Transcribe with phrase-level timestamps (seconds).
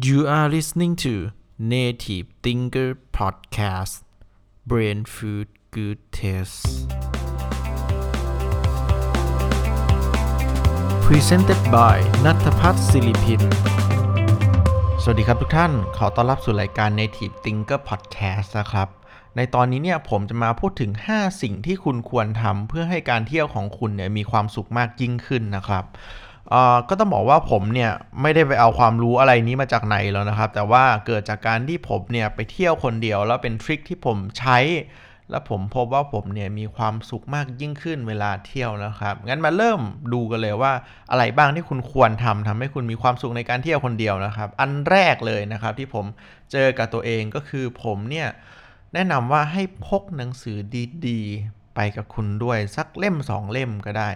[0.00, 4.04] You are listening to Native Thinker Podcast
[4.64, 6.66] Brain Food Good Taste
[11.06, 13.42] Presented by นัทพัฒน์ศิริพิน
[15.02, 18.88] สวัสดีครับทุกท่าน ขอต้อนรับสู่รายการ Native Thinker Podcast นะครับ
[19.36, 25.84] ในตอนนี้เนี่ยผมจะมาพูดถึง 5 สิ่งที่คุณควรทำเพื่อให้การเที่ยวของคุณเนี่ยมีความสุขมากยิ่งขึ้นนะครับ
[26.88, 27.92] ก็ต้องบอกว่าผมเนี่ย
[28.22, 34.58] ไม่ได้ไปเอาความรู้อะไรนี้มาจากไหนแล้วนะครับ แต่ว่าเกิดจากการที่ผมเนี่ยไปเที่ยวคนเดียวแล้วเป็นทริคที่ผมใช้
[35.30, 39.80] แล้วผมพบว่าผมเนี่ยมีความสุขมากยิ่งขึ้นเวลาเที่ยวนะครับ งั้นมาเริ่ม
[40.12, 40.72] ดูกันเลยว่า
[41.10, 46.06] อะไรบ้างที่คุณควรทำทำให้คุณมีความสุขในการเที่ยวคนเดียวนะครับ อันแรกเลยนะครับที่ผม
[46.52, 48.28] เจอกับตัวเองก็คือผมเนี่ย
[48.94, 50.58] แนะนำว่าให้พกหนังสือ
[51.08, 54.10] ดีๆ ไปกับคุณด้วยสักเล่มสองเล่มก็ได้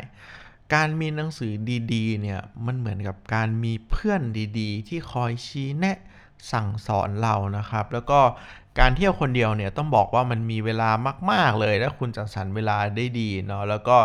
[0.75, 1.53] การมีหนังสือ
[1.93, 4.23] ดีๆเนี่ยมันเหมือนกับการมีเพื่อน
[4.61, 5.99] ดีๆ ที่คอยชี้แนะ
[6.53, 8.21] สั่งสอนเรานะครับ แล้วก็
[8.79, 10.91] การเที่ยวคนเดียวเนี่ยต้องบอกว่ามันมีเวลา
[11.31, 13.97] มาก ๆ เลยถ้าคุณจัดสรรเวลาได้ดีเนาะแล้วก็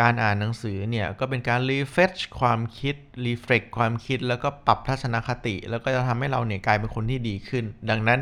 [0.00, 2.94] การอ่านหนังสือเนี่ยก็เป็นการรีเฟชความคิด
[3.26, 8.20] รีเฟกความคิด แล้วก็ปรับทัศนคติ แล้วก็จะทำให้เราเนี่ยกลายเป็นคนที่ดีขึ้น ดังนั้น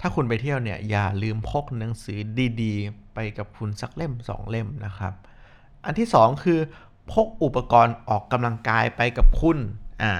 [0.00, 2.18] ถ้าคุณไปเที่ยวเนี่ยอย่าลืมพกหนังสือ
[2.62, 5.12] ดีๆ ไปกับคุณสักเล่มสองเล่มนะครับ
[5.84, 6.60] อันที่ 2 คือ
[7.12, 9.58] พกอุปกรณ์ออกกำลังกายไปกับคุณ
[10.02, 10.12] อ่า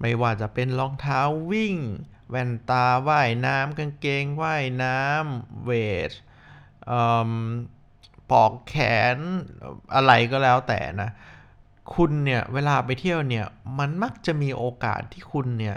[0.00, 1.20] ไม่ว่าจะเป็นรองเท้า
[1.52, 1.76] วิ่ง
[2.30, 5.70] แว่นตาว่ายน้ำกางเกงว่ายน้ำเว
[6.08, 6.10] ท
[8.30, 8.74] ปอกแข
[9.16, 9.18] น
[9.94, 11.10] อะไรก็แล้วแต่นะ
[11.94, 13.46] คุณเนี่ยเวลาไปเที่ยวเนี่ย
[13.78, 15.76] มันมักจะมีโอกาสที่คุณเนี่ย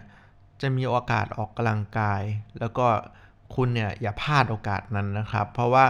[0.61, 2.21] จะมีโอกาสออกกำลังกาย
[2.59, 2.87] แล้วก็
[3.55, 5.85] คุณเนี่ยอย่าพลาดโอกาสนั้นนะครับ เพราะว่า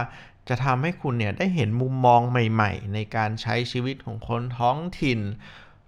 [0.48, 5.20] จะทำให้คุณเนี่ยได้เห็นมุมมองใหม่ๆ ในการใช้ชีวิตของคนท้องถิ่น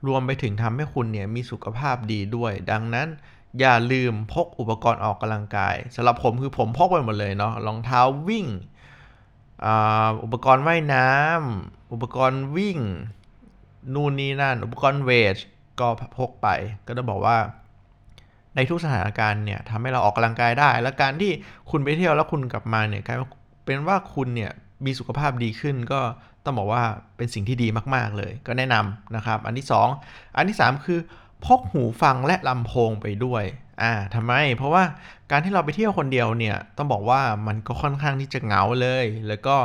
[0.06, 3.08] รวมไปถึงทำให้คุณเนี่ยมีสุขภาพดีด้วย ดังนั้น
[3.60, 8.46] อย่าลืมพกอุปกรณ์ออกกำลังกายสำหรับผมคือผมพกไปหมดเลยเนาะรองเท้าวิ่ง
[10.24, 12.78] อุปกรณ์ว่ายน้ำอุปกรณ์วิ่ง
[13.94, 15.36] นู่นนี่นั่น อุปกรณ์เวท
[15.80, 15.88] ก็
[16.18, 16.48] พกไป
[16.86, 17.38] ก็ต้องบอกว่า
[18.54, 21.32] ในทุกสถานการณ์เนี่ยทำให้เราออกกำลังกายได้ และการที่
[21.70, 23.18] คุณไปเที่ยวแล้วคุณกลับมาเนี่ยกลาย
[23.70, 24.52] เป็นว่าคุณเนี่ย
[24.84, 26.00] มีสุขภาพดีขึ้นก็
[26.44, 26.84] ต้องบอกว่า
[27.16, 29.66] เป็นสิ่งที่ดีมาก ๆ เลย ก็แนะนำนะครับ อันที่
[30.00, 31.00] 2 อันที่ 3 คือ
[31.44, 33.44] พกหูฟังและลำโพงไปด้วย
[33.82, 34.84] อ่าทำไม เพราะว่า
[35.30, 39.56] การที่เราไปเที่ยวคนเดียวเนี่ย ต้องบอกว่ามันก็ค่อนข้างที่จะเหงาเลย แล้วก็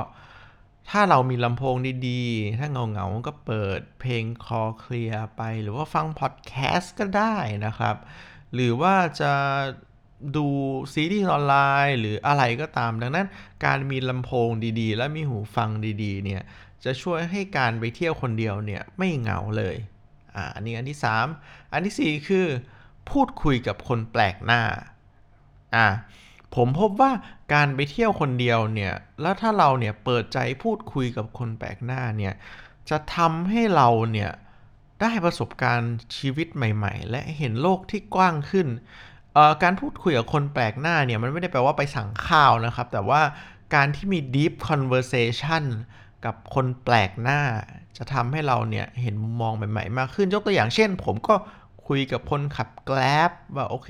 [0.89, 1.75] ถ้าเรามีลำโพง
[2.07, 7.95] ดีๆ ถ้าเหงาเหงาก็เปิดเพลงคอเคลียร์ไป หรือว่าฟังพอดแคสต์ก็ได้นะครับ
[8.53, 9.31] หรือว่าจะ
[10.35, 10.47] ดู
[10.93, 11.55] ซีรีส์ออนไล
[11.87, 13.27] น์หรืออะไรก็ตาม ดังนั้น
[13.65, 14.49] การมีลำโพง
[14.79, 15.69] ดีๆ และมีหูฟัง
[16.03, 16.41] ดีๆเนี่ย
[16.83, 19.75] จะช่วยให้การไปเที่ยวคนเดียวเนี่ยไม่เหงาเลย
[20.35, 20.99] อ่าอันนี้อันที่
[21.35, 22.45] 3 อันที่ 4 คือ
[23.09, 24.61] พูดคุยกับคนแปลกหน้า
[25.75, 25.87] อ่า
[26.55, 27.11] ผมพบว่า
[27.53, 32.33] การไปเที่ยวคนเดียวเนี่ยแล้วถ้าเราเนี่ยเปิดใจพูดคุยกับคนแปลกหน้าเนี่ย
[32.89, 34.31] จะทำให้เราเนี่ย
[35.01, 38.67] ได้ประสบการณ์ชีวิตใหม่ ๆ และเห็นโลกที่กว้างขึ้น
[39.63, 43.21] การพูดคุยกับคนแปลกหน้าเนี่ยมันไม่ได้แปลว่าไปสั่งข้าวนะครับ แต่ว่า
[43.75, 45.63] การที่มี deep conversation
[46.25, 47.41] กับคนแปลกหน้า
[47.97, 51.35] จะทำให้เราเนี่ยเห็นมุมมองใหม่ๆ มากขึ้นยกตัวอย่างเช่น ผมก็
[51.87, 53.89] คุยกับคนขับแกล็บว่าโอเค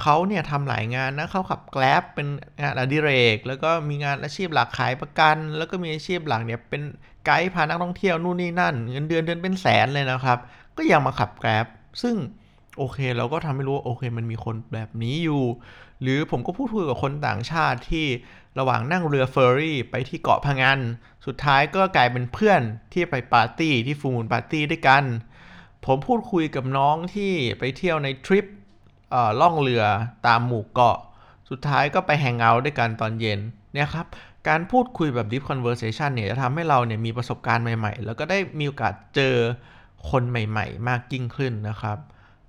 [0.00, 2.28] เขาเนี่ยทำหลายงานนะเขาขับแกล็บเป็น
[2.60, 6.82] งานอดิเรก แล้วก็มีงานอาชีพหลักขายประกัน แล้วก็มีอาชีพหลักเนี่ยเป็น
[7.26, 10.38] ไกด์พานักท่องเที่ยวนู่นนี่นั่น เงินเดือนเดือนเป็นแสนเลยนะครับ
[10.76, 11.66] ก็ยังมาขับแกล็บ
[12.02, 12.16] ซึ่ง
[12.78, 15.44] โอเค เราก็ทำให้รู้ว่าโอเค มันมีคนแบบนี้อยู่
[16.02, 18.06] หรือผมก็พูดคุยกับคนต่างชาติที่
[18.58, 20.78] ระหว่างนั่งเรือเฟอร์รี่ไปที่เกาะพังงาน
[21.26, 22.60] สุดท้ายก็กลายเป็นเพื่อน
[22.92, 25.04] ที่ไปปาร์ตี้ที่ฟูมูลปาร์ตี้ด้วยกัน
[25.84, 28.46] ผมพูดคุยกับน้องที่ไปเที่ยวในทริป
[29.40, 29.84] ล่องเรือ
[30.26, 30.98] ตามหมู่เกาะ
[31.50, 33.40] สุดท้ายก็ไปแฮงเอาท์ด้วยกันตอนเย็น
[33.72, 34.06] เนี่ยครับ
[34.48, 39.34] การพูดคุยแบบ deep conversation เนี่ยจะทำให้เราเนี่ยมีประสบการณ์ใหม่ ๆ แล้วก็ได้มีโอกาสเจอ
[40.10, 41.98] คนใหม่ ๆ มากยิ่งขึ้นนะครับ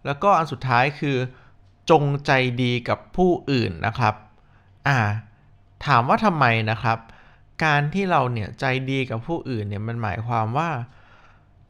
[0.06, 1.18] แล้วก็อันสุดท้ายคือ
[1.90, 4.16] จงใจดีกับผู้อื่นนะครับ
[4.88, 4.97] อ่า
[5.85, 6.97] ถามว่าทำไมนะครับ
[7.64, 10.70] การที่เราเนี่ยใจดีกับผู้อื่นเนี่ยมันหมายความว่า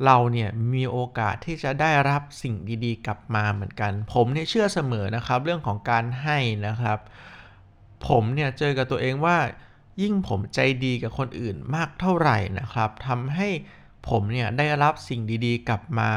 [0.05, 2.55] เราเนี่ยมีโอกาสที่จะได้รับสิ่ง
[2.85, 6.37] ดีๆ กลับมาเหมือนกัน ผมเนี่ยเชื่อเสมอนะครับ เรื่องของการให้
[6.67, 6.99] นะครับ
[8.07, 9.37] ผมเนี่ยเจอกับตัวเองว่า
[10.01, 13.49] ยิ่งผมใจดีกับคนอื่นมากเท่าไหร่นะครับทำให้
[14.09, 16.11] ผมเนี่ยได้รับสิ่งดีๆ กลับมา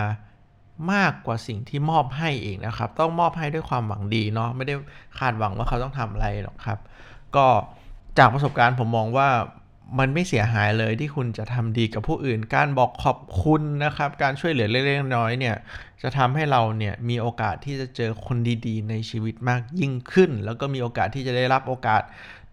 [0.92, 4.75] มากกว่าสิ่งที่มอบให้เองนะครับ ต้องมอบให้ด้วยความหวังดีเนาะไม่ได้
[5.19, 6.78] คาดหวังว่าเขาต้องทำอะไรหรอกครับ
[7.36, 7.46] ก็
[8.19, 9.28] จากประสบการณ์ผมมองว่า
[9.98, 15.56] มันไม่เสียหายเลยที่คุณจะทำดีกับผู้อื่น การบอกขอบคุณนะครับ การช่วยเหลือเล็กๆน้อยๆเนี่ย
[16.02, 18.36] จะทำให้เราเนี่ยมีโอกาสที่จะเจอคน
[18.66, 22.02] ดีๆ ในชีวิตมากยิ่งขึ้น แล้วก็มีโอกาสที่จะได้รับโอกาส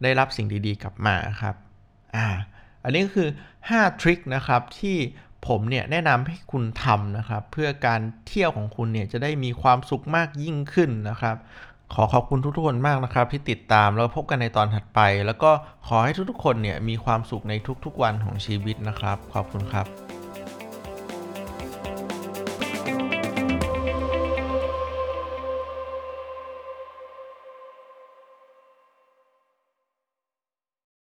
[0.04, 1.56] ได้รับสิ่งดีๆ กลับมาครับ
[2.16, 2.28] อ่า
[2.84, 3.30] อันนี้ก็คือ
[3.66, 4.98] 5 ทริคนะครับที่
[5.48, 11.36] ผมเนี่ยแนะนำให้คุณทำนะครับ เพื่อการเที่ยวของคุณเนี่ยจะได้มีความสุขมากยิ่งขึ้นนะครับ
[11.94, 15.52] ขอขอบคุณทุกๆคนมากนะครับ ที่ติดตามแล้วพบกันในตอนถัดไป แล้วก็
[15.88, 17.54] ขอให้ทุกๆคนเนี่ยมีความสุขใน
[17.86, 20.15] ทุกๆวันของชีวิตนะครับ ขอบคุณครับ